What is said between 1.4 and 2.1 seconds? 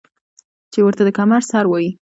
سر وايي ـ